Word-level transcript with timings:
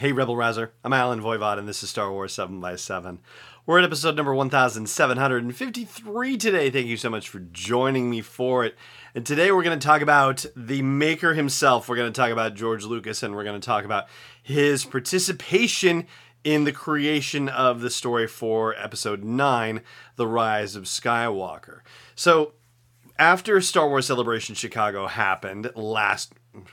Hey, 0.00 0.12
Rebel 0.12 0.34
Rouser. 0.34 0.72
I'm 0.82 0.94
Allen 0.94 1.20
Voivod, 1.20 1.58
and 1.58 1.68
this 1.68 1.82
is 1.82 1.90
Star 1.90 2.10
Wars 2.10 2.32
7 2.32 2.58
by 2.58 2.74
7 2.74 3.18
We're 3.66 3.80
at 3.80 3.84
episode 3.84 4.16
number 4.16 4.34
1753 4.34 6.38
today. 6.38 6.70
Thank 6.70 6.86
you 6.86 6.96
so 6.96 7.10
much 7.10 7.28
for 7.28 7.40
joining 7.40 8.08
me 8.08 8.22
for 8.22 8.64
it. 8.64 8.76
And 9.14 9.26
today 9.26 9.52
we're 9.52 9.62
going 9.62 9.78
to 9.78 9.86
talk 9.86 10.00
about 10.00 10.46
the 10.56 10.80
maker 10.80 11.34
himself. 11.34 11.86
We're 11.86 11.96
going 11.96 12.10
to 12.10 12.18
talk 12.18 12.30
about 12.30 12.54
George 12.54 12.86
Lucas, 12.86 13.22
and 13.22 13.34
we're 13.34 13.44
going 13.44 13.60
to 13.60 13.66
talk 13.66 13.84
about 13.84 14.06
his 14.42 14.86
participation 14.86 16.06
in 16.44 16.64
the 16.64 16.72
creation 16.72 17.50
of 17.50 17.82
the 17.82 17.90
story 17.90 18.26
for 18.26 18.74
episode 18.76 19.22
9, 19.22 19.82
The 20.16 20.26
Rise 20.26 20.76
of 20.76 20.84
Skywalker. 20.84 21.80
So, 22.14 22.54
after 23.18 23.60
Star 23.60 23.86
Wars 23.86 24.06
Celebration 24.06 24.54
Chicago 24.54 25.08
happened 25.08 25.70
last 25.76 26.32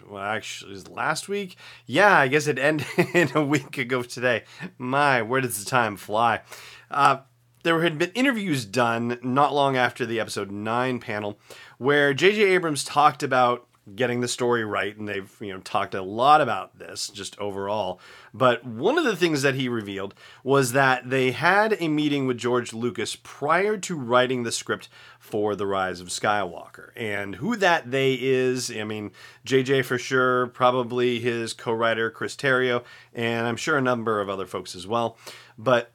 well, 0.10 0.24
actually, 0.24 0.72
was 0.72 0.88
last 0.88 1.30
week. 1.30 1.56
Yeah, 1.86 2.18
I 2.18 2.28
guess 2.28 2.48
it 2.48 2.60
ended 2.60 3.32
a 3.36 3.44
week 3.44 3.78
ago 3.78 4.04
today. 4.04 4.44
My, 4.78 5.22
where 5.22 5.42
does 5.42 5.64
the 5.64 5.70
time 5.70 5.98
fly? 5.98 6.42
Uh, 6.90 7.20
there 7.64 7.82
had 7.82 7.98
been 7.98 8.12
interviews 8.12 8.66
done 8.66 9.20
not 9.22 9.54
long 9.54 9.76
after 9.76 10.06
the 10.06 10.20
episode 10.20 10.52
nine 10.52 11.00
panel, 11.00 11.38
where 11.78 12.14
J.J. 12.14 12.42
Abrams 12.42 12.84
talked 12.84 13.24
about 13.24 13.67
getting 13.96 14.22
the 14.22 14.28
story 14.28 14.64
right, 14.64 14.96
and 14.98 15.08
they've 15.08 15.32
you 15.40 15.54
know 15.54 15.60
talked 15.60 15.96
a 15.96 16.02
lot 16.02 16.42
about 16.42 16.78
this 16.78 17.08
just 17.10 17.38
overall. 17.40 18.00
But 18.34 18.66
one 18.66 18.98
of 18.98 19.04
the 19.04 19.16
things 19.16 19.42
that 19.42 19.56
he 19.56 19.70
revealed 19.70 20.14
was 20.44 20.74
that 20.74 21.10
they 21.10 21.32
had 21.32 21.78
a 21.80 21.88
meeting 21.88 22.28
with 22.28 22.38
George 22.38 22.74
Lucas 22.74 23.16
prior 23.16 23.78
to 23.78 23.96
writing 23.96 24.44
the 24.44 24.52
script 24.52 24.90
for 25.20 25.56
The 25.56 25.66
Rise 25.66 26.00
of 26.00 26.08
Skywalker. 26.08 26.92
And 26.96 27.36
who 27.36 27.56
that 27.58 27.92
they 27.92 28.14
is, 28.14 28.70
I 28.72 28.84
mean, 28.84 29.12
JJ 29.46 29.86
for 29.86 29.98
sure, 29.98 30.48
probably 30.48 31.20
his 31.20 31.54
co-writer 31.54 32.10
Chris 32.10 32.36
Terrio, 32.36 32.84
and 33.14 33.48
I'm 33.48 33.58
sure 33.58 33.78
a 33.78 33.82
number 33.82 34.22
of 34.22 34.30
other 34.30 34.46
folks 34.46 34.76
as 34.76 34.86
well. 34.86 35.18
But 35.58 35.92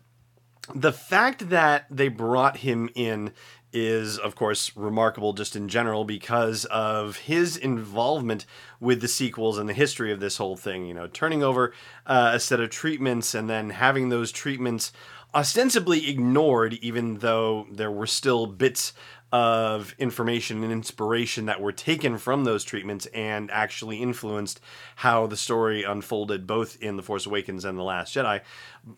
the 0.74 0.92
fact 0.92 1.50
that 1.50 1.86
they 1.90 2.08
brought 2.08 2.58
him 2.58 2.88
in 2.94 3.32
is, 3.72 4.18
of 4.18 4.34
course, 4.34 4.76
remarkable 4.76 5.32
just 5.32 5.56
in 5.56 5.68
general 5.68 6.04
because 6.04 6.66
of 6.66 7.16
his 7.16 7.56
involvement 7.56 8.44
with 8.80 9.00
the 9.00 9.08
sequels 9.08 9.58
and 9.58 9.68
the 9.68 9.74
history 9.74 10.12
of 10.12 10.20
this 10.20 10.36
whole 10.36 10.56
thing. 10.56 10.86
You 10.86 10.94
know, 10.94 11.06
turning 11.06 11.42
over 11.42 11.72
uh, 12.06 12.32
a 12.34 12.40
set 12.40 12.60
of 12.60 12.70
treatments 12.70 13.34
and 13.34 13.48
then 13.48 13.70
having 13.70 14.10
those 14.10 14.30
treatments 14.30 14.92
ostensibly 15.34 16.10
ignored, 16.10 16.74
even 16.74 17.18
though 17.18 17.66
there 17.70 17.90
were 17.90 18.06
still 18.06 18.46
bits 18.46 18.92
of 19.32 19.94
information 19.98 20.62
and 20.62 20.70
inspiration 20.70 21.46
that 21.46 21.58
were 21.58 21.72
taken 21.72 22.18
from 22.18 22.44
those 22.44 22.64
treatments 22.64 23.06
and 23.14 23.50
actually 23.50 23.96
influenced 24.02 24.60
how 24.96 25.26
the 25.26 25.38
story 25.38 25.84
unfolded 25.84 26.46
both 26.46 26.76
in 26.82 26.96
The 26.96 27.02
Force 27.02 27.24
Awakens 27.24 27.64
and 27.64 27.78
The 27.78 27.82
Last 27.82 28.14
Jedi. 28.14 28.42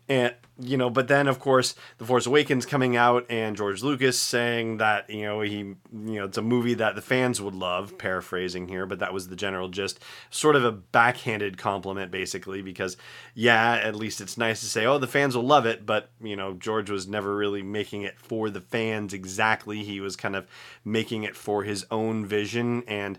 And 0.09 0.35
you 0.58 0.77
know, 0.77 0.88
but 0.88 1.08
then 1.08 1.27
of 1.27 1.41
course, 1.41 1.74
The 1.98 2.05
Force 2.05 2.27
Awakens 2.27 2.64
coming 2.64 2.97
out 2.97 3.27
and 3.28 3.56
George 3.56 3.83
Lucas 3.83 4.19
saying 4.19 4.77
that, 4.77 5.11
you 5.11 5.22
know, 5.22 5.41
he 5.41 5.58
you 5.58 5.77
know, 5.92 6.24
it's 6.24 6.38
a 6.38 6.42
movie 6.42 6.74
that 6.74 6.94
the 6.94 7.02
fans 7.02 7.41
would 7.41 7.55
love, 7.55 7.98
paraphrasing 7.98 8.69
here, 8.69 8.86
but 8.86 9.00
that 9.00 9.12
was 9.12 9.28
the 9.28 9.36
general 9.36 9.69
gist. 9.69 9.98
Sort 10.30 10.56
of 10.56 10.64
a 10.64 10.72
backhanded 10.72 11.58
compliment 11.58 12.11
basically 12.11 12.62
because 12.62 12.96
yeah, 13.34 13.74
at 13.83 13.96
least 13.96 14.20
it's 14.20 14.38
nice 14.38 14.61
to 14.61 14.66
say, 14.66 14.86
"Oh, 14.86 14.98
the 14.98 15.06
fans 15.06 15.36
will 15.36 15.46
love 15.46 15.66
it," 15.66 15.84
but, 15.84 16.11
you 16.22 16.36
know, 16.36 16.55
George 16.55 16.91
was 16.91 17.08
never 17.08 17.34
really 17.34 17.62
making 17.62 18.02
it 18.02 18.18
for 18.18 18.48
the 18.50 18.61
fans 18.61 19.12
exactly. 19.12 19.83
He 19.83 20.00
was 20.00 20.16
kind 20.16 20.36
of 20.36 20.46
making 20.84 21.24
it 21.24 21.36
for 21.36 21.64
his 21.64 21.84
own 21.91 22.24
vision. 22.24 22.84
And 22.86 23.18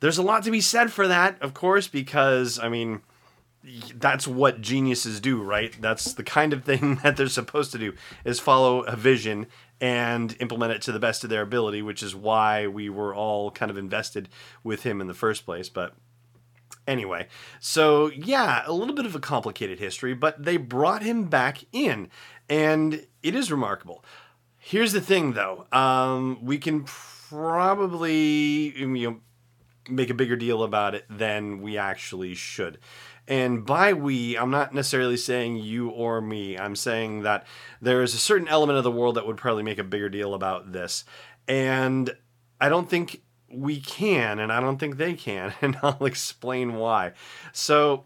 there's 0.00 0.18
a 0.18 0.22
lot 0.22 0.42
to 0.44 0.50
be 0.50 0.60
said 0.60 0.92
for 0.92 1.08
that, 1.08 1.40
of 1.40 1.54
course, 1.54 1.88
because, 1.88 2.58
I 2.58 2.68
mean, 2.68 3.00
that's 3.94 4.26
what 4.26 4.60
geniuses 4.60 5.20
do, 5.20 5.42
right? 5.42 5.74
That's 5.80 6.12
the 6.14 6.22
kind 6.22 6.52
of 6.52 6.64
thing 6.64 6.96
that 7.02 7.16
they're 7.16 7.28
supposed 7.28 7.72
to 7.72 7.78
do 7.78 7.94
is 8.24 8.40
follow 8.40 8.82
a 8.82 8.96
vision 8.96 9.46
and 9.80 10.36
implement 10.40 10.72
it 10.72 10.82
to 10.82 10.92
the 10.92 10.98
best 10.98 11.24
of 11.24 11.30
their 11.30 11.42
ability, 11.42 11.82
which 11.82 12.02
is 12.02 12.14
why 12.14 12.66
we 12.66 12.88
were 12.88 13.14
all 13.14 13.50
kind 13.50 13.70
of 13.70 13.78
invested 13.78 14.28
with 14.62 14.82
him 14.82 15.00
in 15.00 15.06
the 15.06 15.14
first 15.14 15.44
place. 15.44 15.68
But 15.68 15.94
anyway, 16.86 17.28
so 17.60 18.10
yeah, 18.10 18.62
a 18.66 18.72
little 18.72 18.94
bit 18.94 19.06
of 19.06 19.14
a 19.14 19.20
complicated 19.20 19.78
history, 19.78 20.14
but 20.14 20.42
they 20.42 20.56
brought 20.56 21.02
him 21.02 21.24
back 21.24 21.64
in, 21.72 22.08
and 22.48 23.06
it 23.22 23.34
is 23.34 23.50
remarkable. 23.50 24.04
Here's 24.58 24.92
the 24.92 25.00
thing, 25.00 25.32
though. 25.32 25.66
Um, 25.72 26.38
we 26.42 26.58
can 26.58 26.84
probably 26.84 28.78
you 28.78 28.86
know 28.86 29.20
make 29.88 30.10
a 30.10 30.14
bigger 30.14 30.36
deal 30.36 30.62
about 30.62 30.94
it 30.94 31.04
than 31.10 31.60
we 31.60 31.76
actually 31.76 32.34
should. 32.34 32.78
And 33.26 33.64
by 33.64 33.92
we, 33.92 34.36
I'm 34.36 34.50
not 34.50 34.74
necessarily 34.74 35.16
saying 35.16 35.56
you 35.56 35.88
or 35.88 36.20
me. 36.20 36.58
I'm 36.58 36.76
saying 36.76 37.22
that 37.22 37.46
there 37.80 38.02
is 38.02 38.14
a 38.14 38.18
certain 38.18 38.48
element 38.48 38.76
of 38.76 38.84
the 38.84 38.90
world 38.90 39.16
that 39.16 39.26
would 39.26 39.36
probably 39.36 39.62
make 39.62 39.78
a 39.78 39.84
bigger 39.84 40.08
deal 40.08 40.34
about 40.34 40.72
this. 40.72 41.04
And 41.48 42.14
I 42.60 42.68
don't 42.68 42.88
think 42.88 43.22
we 43.50 43.80
can, 43.80 44.38
and 44.38 44.52
I 44.52 44.60
don't 44.60 44.78
think 44.78 44.96
they 44.96 45.14
can. 45.14 45.54
And 45.62 45.78
I'll 45.82 46.04
explain 46.04 46.74
why. 46.74 47.12
So, 47.52 48.04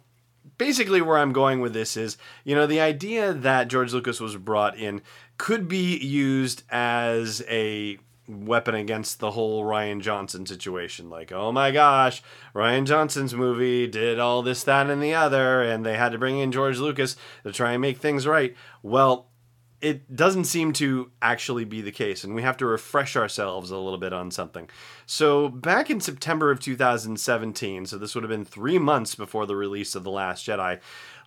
basically, 0.56 1.00
where 1.00 1.18
I'm 1.18 1.32
going 1.32 1.60
with 1.60 1.72
this 1.72 1.96
is 1.96 2.16
you 2.44 2.54
know, 2.54 2.66
the 2.66 2.80
idea 2.80 3.32
that 3.32 3.68
George 3.68 3.92
Lucas 3.92 4.20
was 4.20 4.36
brought 4.36 4.76
in 4.76 5.02
could 5.36 5.68
be 5.68 5.96
used 5.96 6.62
as 6.70 7.42
a 7.48 7.98
weapon 8.28 8.74
against 8.74 9.18
the 9.18 9.30
whole 9.32 9.64
Rian 9.64 10.00
Johnson 10.00 10.46
situation. 10.46 11.08
Like, 11.08 11.32
oh 11.32 11.50
my 11.50 11.70
gosh, 11.70 12.22
Rian 12.54 12.84
Johnson's 12.84 13.34
movie 13.34 13.86
did 13.86 14.18
all 14.18 14.42
this, 14.42 14.62
that, 14.64 14.90
and 14.90 15.02
the 15.02 15.14
other, 15.14 15.62
and 15.62 15.84
they 15.84 15.96
had 15.96 16.12
to 16.12 16.18
bring 16.18 16.38
in 16.38 16.52
George 16.52 16.78
Lucas 16.78 17.16
to 17.42 17.52
try 17.52 17.72
and 17.72 17.80
make 17.80 17.98
things 17.98 18.26
right. 18.26 18.54
Well, 18.82 19.28
it 19.80 20.14
doesn't 20.14 20.44
seem 20.44 20.72
to 20.72 21.10
actually 21.22 21.64
be 21.64 21.80
the 21.80 21.92
case, 21.92 22.24
and 22.24 22.34
we 22.34 22.42
have 22.42 22.56
to 22.56 22.66
refresh 22.66 23.16
ourselves 23.16 23.70
a 23.70 23.78
little 23.78 23.98
bit 23.98 24.12
on 24.12 24.30
something. 24.30 24.68
So, 25.06 25.48
back 25.48 25.88
in 25.88 26.00
September 26.00 26.50
of 26.50 26.58
2017, 26.58 27.86
so 27.86 27.96
this 27.96 28.14
would 28.14 28.24
have 28.24 28.30
been 28.30 28.44
three 28.44 28.78
months 28.78 29.14
before 29.14 29.46
the 29.46 29.54
release 29.54 29.94
of 29.94 30.02
The 30.02 30.10
Last 30.10 30.46
Jedi, 30.46 30.80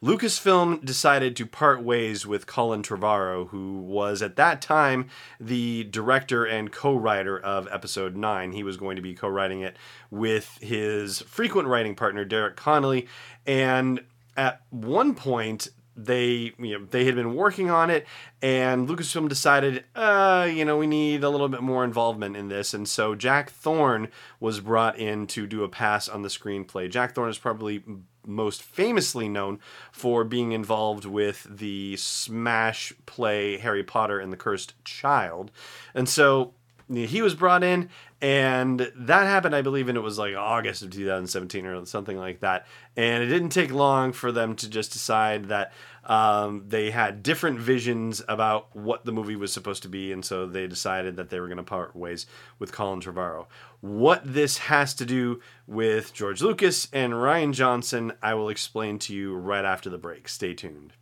Lucasfilm 0.04 0.84
decided 0.84 1.36
to 1.36 1.46
part 1.46 1.84
ways 1.84 2.26
with 2.26 2.48
Colin 2.48 2.82
Trevorrow, 2.82 3.50
who 3.50 3.78
was 3.82 4.24
at 4.24 4.36
that 4.36 4.60
time 4.60 5.08
the 5.40 5.84
director 5.84 6.44
and 6.44 6.72
co 6.72 6.96
writer 6.96 7.40
of 7.40 7.68
Episode 7.72 8.18
9. 8.18 8.52
He 8.52 8.64
was 8.64 8.78
going 8.78 8.96
to 8.96 9.02
be 9.04 9.14
co 9.14 9.28
writing 9.28 9.62
it 9.62 9.78
with 10.10 10.58
his 10.60 11.22
frequent 11.22 11.68
writing 11.68 11.94
partner, 11.94 12.26
Derek 12.26 12.56
Connolly. 12.56 13.08
And 13.46 14.04
at 14.36 14.64
one 14.72 15.14
point, 15.14 15.68
they 15.96 16.54
you 16.58 16.80
know 16.80 16.86
they 16.90 17.06
had 17.06 17.16
been 17.16 17.36
working 17.36 17.70
on 17.70 17.90
it 17.90 18.08
and 18.42 18.88
lucasfilm 18.88 19.28
decided 19.28 19.84
uh 19.94 20.48
you 20.50 20.64
know 20.64 20.78
we 20.78 20.88
need 20.88 21.22
a 21.22 21.30
little 21.30 21.50
bit 21.50 21.62
more 21.62 21.84
involvement 21.84 22.38
in 22.38 22.48
this 22.48 22.74
and 22.74 22.88
so 22.88 23.14
jack 23.14 23.50
thorne 23.50 24.08
was 24.40 24.62
brought 24.62 24.98
in 24.98 25.28
to 25.28 25.46
do 25.46 25.66
a 25.66 25.70
pass 25.70 26.08
on 26.08 26.22
the 26.22 26.30
screenplay 26.30 26.90
jack 26.90 27.14
thorne 27.14 27.30
is 27.30 27.38
probably 27.38 27.84
most 28.26 28.62
famously 28.62 29.28
known 29.28 29.60
for 29.92 30.24
being 30.24 30.52
involved 30.52 31.06
with 31.06 31.46
the 31.50 31.96
smash 31.98 32.94
play 33.06 33.58
Harry 33.58 33.84
Potter 33.84 34.20
and 34.20 34.32
the 34.32 34.38
Cursed 34.38 34.74
Child. 34.84 35.52
And 35.94 36.08
so 36.08 36.54
he 36.96 37.22
was 37.22 37.36
brought 37.36 37.64
in 37.64 37.90
and 38.22 38.92
that 38.96 39.24
happened 39.24 39.56
i 39.56 39.62
believe 39.62 39.88
and 39.88 39.98
it 39.98 40.02
was 40.02 40.18
like 40.20 40.36
august 40.36 40.84
of 40.84 40.90
2017 40.92 41.66
or 41.66 41.86
something 41.86 42.18
like 42.18 42.40
that. 42.42 42.68
And 42.98 43.24
it 43.24 43.28
didn't 43.28 43.50
take 43.50 43.72
long 43.72 44.12
for 44.12 44.32
them 44.32 44.56
to 44.58 44.70
just 44.70 44.92
decide 44.92 45.46
that 45.46 45.72
um, 46.04 46.66
they 46.68 46.92
had 46.92 47.24
different 47.24 47.60
visions 47.60 48.22
about 48.28 48.76
what 48.76 49.06
the 49.06 49.12
movie 49.12 49.36
was 49.36 49.54
supposed 49.54 49.84
to 49.84 49.90
be 49.90 50.12
and 50.12 50.26
so 50.26 50.46
they 50.46 50.68
decided 50.68 51.16
that 51.16 51.30
they 51.30 51.40
were 51.40 51.48
going 51.48 51.58
to 51.58 51.64
part 51.64 51.96
ways 51.96 52.26
with 52.60 52.72
colin 52.72 53.00
trevorrow. 53.00 53.46
What 53.82 54.22
this 54.26 54.58
has 54.60 54.94
to 54.96 55.06
do 55.06 55.42
with 55.68 56.14
george 56.14 56.42
lucas 56.42 56.88
and 56.92 57.14
rian 57.14 57.54
johnson 57.54 58.14
i 58.22 58.34
will 58.34 58.50
explain 58.50 59.00
to 59.00 59.14
you 59.14 59.36
right 59.36 59.66
after 59.66 59.90
the 59.90 59.98
break. 59.98 60.28
Stay 60.28 60.54
tuned. 60.54 60.94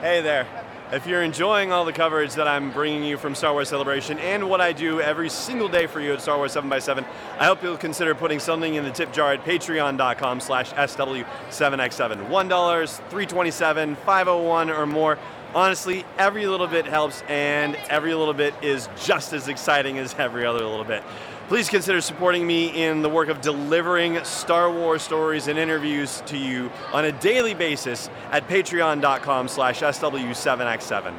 Hey 0.00 0.20
there 0.20 0.65
if 0.92 1.06
you're 1.06 1.22
enjoying 1.22 1.72
all 1.72 1.84
the 1.84 1.92
coverage 1.92 2.34
that 2.34 2.46
I'm 2.46 2.70
bringing 2.70 3.02
you 3.02 3.16
from 3.16 3.34
Star 3.34 3.52
Wars 3.52 3.68
Celebration 3.68 4.18
and 4.20 4.48
what 4.48 4.60
I 4.60 4.72
do 4.72 5.00
every 5.00 5.28
single 5.28 5.68
day 5.68 5.86
for 5.86 6.00
you 6.00 6.12
at 6.12 6.20
Star 6.20 6.36
Wars 6.36 6.54
7x7, 6.54 7.04
I 7.38 7.46
hope 7.46 7.62
you'll 7.62 7.76
consider 7.76 8.14
putting 8.14 8.38
something 8.38 8.76
in 8.76 8.84
the 8.84 8.92
tip 8.92 9.12
jar 9.12 9.32
at 9.32 9.44
patreon.com 9.44 10.40
slash 10.40 10.70
SW7x7. 10.70 12.28
$1, 12.28 12.28
$327, 12.28 13.96
501 13.96 14.70
or 14.70 14.86
more. 14.86 15.18
Honestly, 15.56 16.04
every 16.18 16.46
little 16.46 16.66
bit 16.66 16.84
helps 16.84 17.22
and 17.28 17.76
every 17.88 18.12
little 18.12 18.34
bit 18.34 18.52
is 18.60 18.90
just 19.02 19.32
as 19.32 19.48
exciting 19.48 19.96
as 19.96 20.14
every 20.18 20.44
other 20.44 20.62
little 20.62 20.84
bit. 20.84 21.02
Please 21.48 21.70
consider 21.70 22.02
supporting 22.02 22.46
me 22.46 22.84
in 22.84 23.00
the 23.00 23.08
work 23.08 23.30
of 23.30 23.40
delivering 23.40 24.22
Star 24.22 24.70
Wars 24.70 25.00
stories 25.00 25.48
and 25.48 25.58
interviews 25.58 26.22
to 26.26 26.36
you 26.36 26.70
on 26.92 27.06
a 27.06 27.12
daily 27.20 27.54
basis 27.54 28.10
at 28.32 28.46
patreon.com 28.46 29.48
slash 29.48 29.80
SW7x7. 29.80 31.14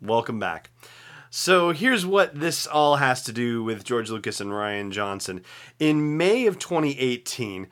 Welcome 0.00 0.38
back. 0.38 0.70
So 1.28 1.72
here's 1.72 2.06
what 2.06 2.34
this 2.34 2.66
all 2.66 2.96
has 2.96 3.22
to 3.24 3.32
do 3.34 3.62
with 3.62 3.84
George 3.84 4.08
Lucas 4.08 4.40
and 4.40 4.52
Rian 4.52 4.90
Johnson. 4.90 5.42
In 5.78 6.16
May 6.16 6.46
of 6.46 6.58
2018, 6.58 7.68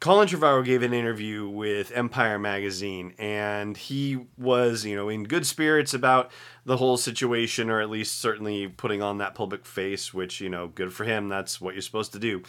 Colin 0.00 0.28
Trevorrow 0.28 0.64
gave 0.64 0.82
an 0.82 0.92
interview 0.92 1.48
with 1.48 1.90
Empire 1.92 2.38
Magazine, 2.38 3.14
and 3.18 3.76
he 3.76 4.26
was, 4.36 4.84
you 4.84 4.94
know, 4.96 5.08
in 5.08 5.24
good 5.24 5.46
spirits 5.46 5.94
about 5.94 6.30
the 6.66 6.76
whole 6.76 6.96
situation, 6.96 7.70
or 7.70 7.80
at 7.80 7.88
least 7.88 8.20
certainly 8.20 8.68
putting 8.68 9.02
on 9.02 9.18
that 9.18 9.34
public 9.34 9.64
face, 9.64 10.12
which, 10.12 10.40
you 10.40 10.50
know, 10.50 10.68
good 10.68 10.92
for 10.92 11.04
him. 11.04 11.28
That's 11.28 11.60
what 11.60 11.74
you're 11.74 11.82
supposed 11.82 12.12
to 12.12 12.18
do. 12.18 12.42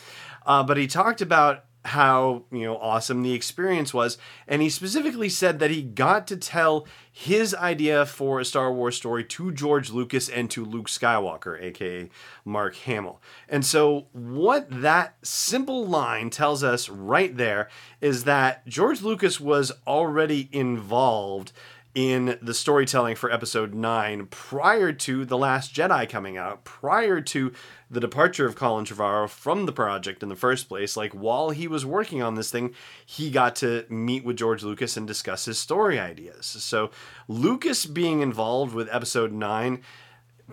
Uh, 0.45 0.63
but 0.63 0.75
he 0.77 0.87
talked 0.87 1.21
about 1.21 1.63
how 1.85 2.43
you 2.51 2.63
know 2.63 2.77
awesome 2.77 3.21
the 3.21 3.33
experience 3.33 3.93
was 3.93 4.17
and 4.47 4.61
he 4.61 4.69
specifically 4.69 5.29
said 5.29 5.59
that 5.59 5.69
he 5.69 5.83
got 5.83 6.25
to 6.25 6.35
tell 6.35 6.87
his 7.11 7.53
idea 7.55 8.05
for 8.05 8.39
a 8.39 8.45
Star 8.45 8.73
Wars 8.73 8.97
story 8.97 9.23
to 9.23 9.51
George 9.51 9.91
Lucas 9.91 10.27
and 10.27 10.49
to 10.51 10.65
Luke 10.65 10.87
Skywalker 10.87 11.61
aka 11.61 12.09
Mark 12.43 12.75
Hamill. 12.75 13.21
And 13.47 13.65
so 13.65 14.07
what 14.11 14.67
that 14.69 15.15
simple 15.21 15.85
line 15.85 16.29
tells 16.29 16.63
us 16.63 16.89
right 16.89 17.35
there 17.37 17.69
is 18.01 18.25
that 18.25 18.67
George 18.67 19.01
Lucas 19.01 19.39
was 19.39 19.71
already 19.87 20.49
involved 20.51 21.53
in 21.95 22.37
the 22.41 22.53
storytelling 22.53 23.15
for 23.15 23.31
episode 23.31 23.73
9 23.73 24.27
prior 24.27 24.91
to 24.91 25.23
The 25.23 25.37
Last 25.37 25.73
Jedi 25.73 26.07
coming 26.09 26.37
out, 26.37 26.65
prior 26.65 27.21
to 27.21 27.53
the 27.89 28.01
departure 28.01 28.45
of 28.45 28.55
Colin 28.55 28.83
Trevorrow 28.83 29.29
from 29.29 29.65
the 29.65 29.71
project 29.71 30.21
in 30.21 30.27
the 30.27 30.35
first 30.35 30.67
place. 30.67 30.97
Like, 30.97 31.13
while 31.13 31.51
he 31.51 31.69
was 31.69 31.85
working 31.85 32.21
on 32.21 32.35
this 32.35 32.51
thing, 32.51 32.73
he 33.05 33.31
got 33.31 33.55
to 33.57 33.85
meet 33.87 34.25
with 34.25 34.35
George 34.35 34.61
Lucas 34.61 34.97
and 34.97 35.07
discuss 35.07 35.45
his 35.45 35.57
story 35.57 35.97
ideas. 35.97 36.45
So, 36.45 36.91
Lucas 37.29 37.85
being 37.85 38.19
involved 38.19 38.75
with 38.75 38.93
episode 38.93 39.31
9 39.31 39.81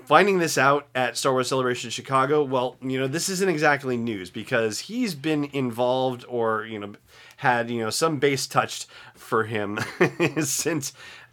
finding 0.04 0.38
this 0.38 0.56
out 0.56 0.88
at 0.94 1.16
Star 1.16 1.32
Wars 1.32 1.48
Celebration 1.48 1.90
Chicago, 1.90 2.42
well, 2.42 2.76
you 2.80 2.98
know, 2.98 3.06
this 3.06 3.28
isn't 3.28 3.48
exactly 3.48 3.96
news 3.96 4.30
because 4.30 4.80
he's 4.80 5.14
been 5.14 5.50
involved 5.52 6.24
or, 6.28 6.64
you 6.64 6.78
know, 6.78 6.94
had, 7.36 7.70
you 7.70 7.80
know, 7.80 7.90
some 7.90 8.18
base 8.18 8.46
touched 8.46 8.86
for 9.14 9.44
him 9.44 9.78
since 10.42 10.92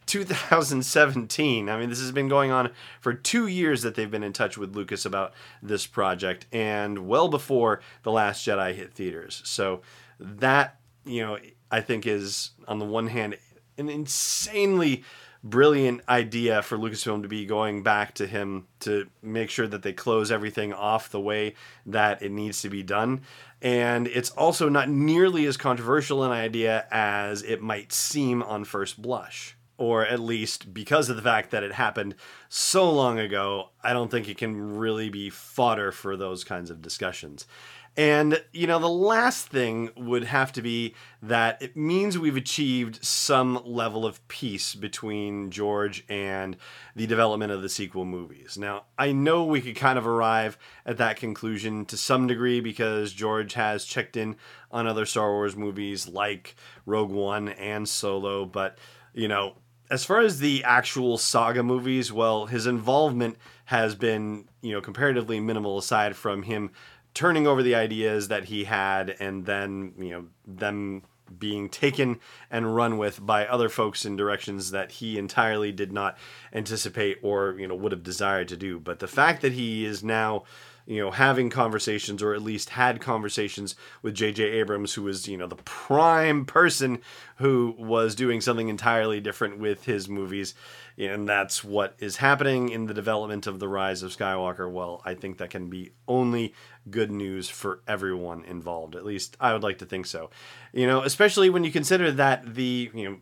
2017. 0.09 1.69
I 1.69 1.79
mean, 1.79 1.89
this 1.89 2.01
has 2.01 2.11
been 2.11 2.27
going 2.27 2.50
on 2.50 2.71
for 3.00 3.13
two 3.13 3.45
years 3.45 3.83
that 3.83 3.94
they've 3.94 4.09
been 4.09 4.23
in 4.23 4.33
touch 4.33 4.57
with 4.57 4.75
Lucas 4.75 5.06
about 5.06 5.33
this 5.61 5.85
project, 5.85 6.47
and 6.51 7.07
well 7.07 7.29
before 7.29 7.81
The 8.01 8.11
Last 8.11 8.45
Jedi 8.45 8.73
hit 8.73 8.94
theaters. 8.94 9.44
So 9.45 9.81
that, 10.19 10.79
you 11.06 11.21
know, 11.21 11.38
I 11.69 11.81
think 11.81 12.07
is, 12.07 12.51
on 12.67 12.79
the 12.79 12.85
one 12.85 13.07
hand, 13.07 13.38
an 13.77 13.88
insanely 13.88 15.03
brilliant 15.44 16.01
idea 16.09 16.63
for 16.63 16.77
Lucasfilm 16.77 17.21
to 17.21 17.29
be 17.29 17.45
going 17.45 17.83
back 17.83 18.15
to 18.15 18.25
him 18.25 18.67
to 18.79 19.07
make 19.21 19.51
sure 19.51 19.67
that 19.67 19.83
they 19.83 19.94
close 19.94 20.31
everything 20.31 20.73
off 20.73 21.11
the 21.11 21.19
way 21.19 21.53
that 21.85 22.23
it 22.23 22.31
needs 22.31 22.63
to 22.63 22.69
be 22.69 22.81
done. 22.81 23.21
And 23.61 24.07
it's 24.07 24.31
also 24.31 24.69
not 24.69 24.89
nearly 24.89 25.45
as 25.45 25.56
controversial 25.56 26.23
an 26.23 26.31
idea 26.31 26.88
as 26.89 27.44
it 27.44 27.61
might 27.61 27.94
seem 27.94 28.41
on 28.41 28.65
first 28.65 29.01
blush 29.01 29.56
or 29.80 30.06
at 30.06 30.20
least 30.20 30.74
because 30.74 31.10
of 31.10 31.16
the 31.16 31.22
fact 31.22 31.52
that 31.52 31.64
it 31.64 31.72
happened 31.72 32.14
so 32.50 32.92
long 32.92 33.18
ago, 33.18 33.70
I 33.81 33.94
don't 33.94 34.12
think 34.12 34.28
it 34.28 34.38
can 34.38 34.78
really 34.78 35.10
be 35.10 35.30
fodder 35.30 35.94
for 35.94 36.18
those 36.18 36.44
kinds 36.44 36.70
of 36.70 36.81
discussions. 36.81 37.48
And, 37.96 38.44
you 38.52 38.68
know, 38.68 38.80
the 38.80 38.90
last 38.90 39.48
thing 39.48 39.90
would 39.96 40.26
have 40.26 40.52
to 40.54 40.62
be 40.62 40.96
that 41.22 41.62
it 41.62 41.78
means 41.78 42.18
we've 42.18 42.36
achieved 42.36 43.04
some 43.04 43.62
level 43.66 44.06
of 44.06 44.26
peace 44.28 44.76
between 44.76 45.50
George 45.50 46.04
and 46.10 46.58
the 46.94 47.08
development 47.08 47.54
of 47.54 47.62
the 47.62 47.70
sequel 47.70 48.06
movies. 48.06 48.58
Now, 48.58 48.84
I 48.98 49.14
know 49.14 49.46
we 49.46 49.62
could 49.62 49.78
kind 49.78 49.98
of 49.98 50.06
arrive 50.06 50.58
at 50.86 50.98
that 50.98 51.18
conclusion 51.18 51.86
to 51.86 51.98
some 51.98 52.28
degree 52.28 52.60
because 52.60 53.14
George 53.14 53.54
has 53.54 53.86
checked 53.86 54.18
in 54.18 54.36
on 54.72 54.88
other 54.88 55.06
Star 55.06 55.31
Wars 55.31 55.56
movies 55.56 56.06
like 56.08 56.56
Rogue 56.86 57.12
One 57.12 57.50
and 57.50 57.88
Solo, 57.88 58.46
but, 58.46 58.78
you 59.14 59.28
know, 59.28 59.56
as 59.89 60.06
far 60.06 60.19
as 60.19 60.39
the 60.39 60.63
actual 60.63 61.18
saga 61.18 61.63
movies, 61.63 62.12
well, 62.12 62.45
his 62.45 62.68
involvement 62.68 63.38
has 63.65 63.95
been, 63.95 64.47
you 64.62 64.71
know, 64.71 64.81
comparatively 64.81 65.39
minimal 65.39 65.77
aside 65.77 66.15
from 66.15 66.44
him 66.44 66.71
turning 67.13 67.47
over 67.47 67.63
the 67.63 67.75
ideas 67.75 68.27
that 68.27 68.45
he 68.45 68.65
had 68.65 69.15
and 69.19 69.45
then, 69.45 69.94
you 69.97 70.12
know, 70.12 70.25
them 70.45 71.01
being 71.38 71.69
taken 71.69 72.19
and 72.50 72.75
run 72.75 72.97
with 72.97 73.24
by 73.24 73.45
other 73.45 73.69
folks 73.69 74.06
in 74.06 74.15
directions 74.15 74.71
that 74.71 74.91
he 74.94 75.18
entirely 75.18 75.71
did 75.71 75.92
not 75.92 76.18
anticipate 76.53 77.18
or, 77.21 77.56
you 77.59 77.68
know, 77.68 77.75
would 77.75 77.92
have 77.92 78.03
desired 78.03 78.47
to 78.47 78.57
do. 78.57 78.80
But 78.80 79.00
the 79.00 79.07
fact 79.07 79.42
that 79.42 79.53
he 79.53 79.85
is 79.85 80.03
now 80.03 80.44
you 80.89 81.00
know, 81.00 81.12
having 81.12 81.51
conversations 81.51 82.24
or 82.24 82.33
at 82.33 82.41
least 82.41 82.71
had 82.71 83.00
conversations 83.00 83.75
with 84.01 84.15
J.J. 84.15 84.44
Abrams, 84.44 84.95
who 84.95 85.03
was, 85.03 85.27
you 85.27 85.38
know, 85.38 85.45
the 85.45 85.56
prime 85.57 86.45
person 86.45 87.00
who 87.36 87.75
was 87.77 88.15
doing 88.15 88.41
something 88.41 88.69
entirely 88.69 89.21
different 89.21 89.59
with 89.59 89.86
his 89.86 90.09
movies. 90.09 90.56
And 90.97 91.30
that's 91.30 91.63
what 91.63 91.94
is 92.00 92.18
happening 92.18 92.69
in 92.69 92.88
the 92.88 92.95
development 92.95 93.45
of 93.45 93.59
The 93.59 93.68
Rise 93.68 94.01
of 94.01 94.18
Skywalker. 94.18 94.69
Well, 94.69 95.03
I 95.06 95.13
think 95.13 95.38
that 95.38 95.51
can 95.51 95.69
be 95.69 95.91
only 96.07 96.56
good 96.89 97.12
news 97.12 97.50
for 97.50 97.81
everyone 97.88 98.44
involved. 98.45 98.95
At 98.95 99.06
least 99.06 99.38
I 99.39 99.53
would 99.53 99.62
like 99.62 99.77
to 99.77 99.85
think 99.85 100.07
so. 100.07 100.31
You 100.74 100.88
know, 100.88 101.03
especially 101.03 101.51
when 101.51 101.63
you 101.63 101.71
consider 101.71 102.12
that 102.13 102.56
the, 102.56 102.89
you 102.95 103.07
know, 103.07 103.18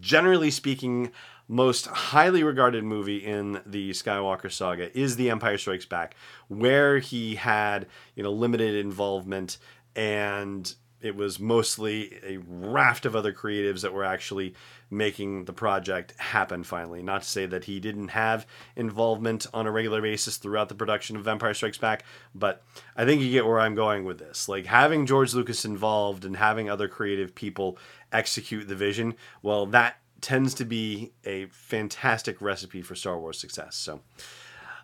generally 0.00 0.50
speaking, 0.50 1.12
most 1.52 1.86
highly 1.86 2.42
regarded 2.42 2.82
movie 2.82 3.18
in 3.18 3.60
the 3.66 3.90
Skywalker 3.90 4.50
saga 4.50 4.96
is 4.98 5.16
The 5.16 5.28
Empire 5.28 5.58
Strikes 5.58 5.84
Back, 5.84 6.16
where 6.48 6.98
he 6.98 7.34
had, 7.34 7.86
you 8.14 8.22
know, 8.22 8.32
limited 8.32 8.74
involvement 8.74 9.58
and 9.94 10.74
it 11.02 11.14
was 11.14 11.38
mostly 11.38 12.18
a 12.24 12.38
raft 12.38 13.04
of 13.04 13.14
other 13.14 13.34
creatives 13.34 13.82
that 13.82 13.92
were 13.92 14.04
actually 14.04 14.54
making 14.88 15.44
the 15.44 15.52
project 15.52 16.14
happen 16.18 16.64
finally. 16.64 17.02
Not 17.02 17.22
to 17.22 17.28
say 17.28 17.44
that 17.44 17.64
he 17.64 17.80
didn't 17.80 18.08
have 18.08 18.46
involvement 18.74 19.46
on 19.52 19.66
a 19.66 19.70
regular 19.70 20.00
basis 20.00 20.38
throughout 20.38 20.70
the 20.70 20.74
production 20.74 21.16
of 21.16 21.28
Empire 21.28 21.52
Strikes 21.52 21.76
Back, 21.76 22.04
but 22.34 22.62
I 22.96 23.04
think 23.04 23.20
you 23.20 23.30
get 23.30 23.44
where 23.44 23.60
I'm 23.60 23.74
going 23.74 24.04
with 24.04 24.18
this. 24.18 24.48
Like 24.48 24.64
having 24.64 25.04
George 25.04 25.34
Lucas 25.34 25.66
involved 25.66 26.24
and 26.24 26.36
having 26.36 26.70
other 26.70 26.88
creative 26.88 27.34
people 27.34 27.76
execute 28.10 28.68
the 28.68 28.74
vision, 28.74 29.16
well, 29.42 29.66
that 29.66 29.96
tends 30.22 30.54
to 30.54 30.64
be 30.64 31.12
a 31.24 31.46
fantastic 31.46 32.40
recipe 32.40 32.80
for 32.80 32.94
Star 32.94 33.18
Wars 33.18 33.38
success. 33.38 33.76
So, 33.76 34.00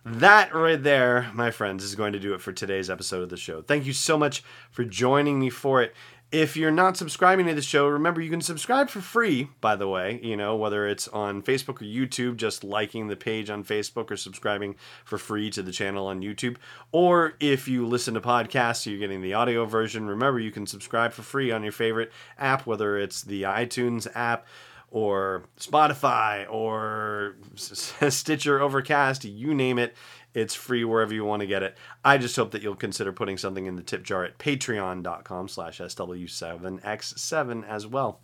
that 0.04 0.54
right 0.54 0.82
there, 0.82 1.30
my 1.34 1.50
friends, 1.50 1.84
is 1.84 1.94
going 1.94 2.12
to 2.12 2.20
do 2.20 2.34
it 2.34 2.40
for 2.40 2.52
today's 2.52 2.90
episode 2.90 3.22
of 3.22 3.28
the 3.30 3.36
show. 3.36 3.62
Thank 3.62 3.86
you 3.86 3.92
so 3.92 4.16
much 4.16 4.42
for 4.70 4.84
joining 4.84 5.40
me 5.40 5.50
for 5.50 5.82
it. 5.82 5.94
If 6.30 6.58
you're 6.58 6.70
not 6.70 6.98
subscribing 6.98 7.46
to 7.46 7.54
the 7.54 7.62
show, 7.62 7.88
remember 7.88 8.20
you 8.20 8.28
can 8.28 8.42
subscribe 8.42 8.90
for 8.90 9.00
free, 9.00 9.48
by 9.62 9.76
the 9.76 9.88
way, 9.88 10.20
you 10.22 10.36
know, 10.36 10.56
whether 10.56 10.86
it's 10.86 11.08
on 11.08 11.42
Facebook 11.42 11.80
or 11.80 11.86
YouTube, 11.86 12.36
just 12.36 12.62
liking 12.62 13.08
the 13.08 13.16
page 13.16 13.48
on 13.48 13.64
Facebook 13.64 14.10
or 14.10 14.16
subscribing 14.18 14.76
for 15.06 15.16
free 15.16 15.48
to 15.50 15.62
the 15.62 15.72
channel 15.72 16.06
on 16.06 16.20
YouTube. 16.20 16.56
Or 16.92 17.32
if 17.40 17.66
you 17.66 17.86
listen 17.86 18.12
to 18.12 18.20
podcasts, 18.20 18.84
you're 18.84 18.98
getting 18.98 19.22
the 19.22 19.32
audio 19.32 19.64
version, 19.64 20.06
remember 20.06 20.38
you 20.38 20.50
can 20.50 20.66
subscribe 20.66 21.14
for 21.14 21.22
free 21.22 21.50
on 21.50 21.62
your 21.62 21.72
favorite 21.72 22.12
app, 22.38 22.66
whether 22.66 22.98
it's 22.98 23.22
the 23.22 23.44
iTunes 23.44 24.06
app, 24.14 24.46
or 24.90 25.44
Spotify 25.58 26.50
or 26.50 27.36
Stitcher, 27.54 28.60
Overcast, 28.60 29.24
you 29.24 29.54
name 29.54 29.78
it. 29.78 29.94
It's 30.34 30.54
free 30.54 30.84
wherever 30.84 31.12
you 31.12 31.24
want 31.24 31.40
to 31.40 31.46
get 31.46 31.62
it. 31.62 31.76
I 32.04 32.18
just 32.18 32.36
hope 32.36 32.50
that 32.52 32.62
you'll 32.62 32.76
consider 32.76 33.12
putting 33.12 33.38
something 33.38 33.66
in 33.66 33.76
the 33.76 33.82
tip 33.82 34.02
jar 34.02 34.24
at 34.24 34.38
patreon.com 34.38 35.48
slash 35.48 35.78
SW7X7 35.78 37.68
as 37.68 37.86
well. 37.86 38.20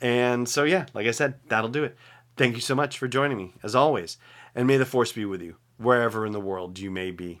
And 0.00 0.48
so, 0.48 0.64
yeah, 0.64 0.86
like 0.94 1.06
I 1.06 1.12
said, 1.12 1.34
that'll 1.48 1.70
do 1.70 1.84
it. 1.84 1.96
Thank 2.36 2.54
you 2.54 2.60
so 2.60 2.74
much 2.74 2.98
for 2.98 3.06
joining 3.06 3.36
me, 3.36 3.54
as 3.62 3.74
always. 3.74 4.16
And 4.54 4.66
may 4.66 4.76
the 4.76 4.86
force 4.86 5.12
be 5.12 5.24
with 5.24 5.42
you, 5.42 5.56
wherever 5.76 6.26
in 6.26 6.32
the 6.32 6.40
world 6.40 6.78
you 6.78 6.90
may 6.90 7.10
be 7.10 7.40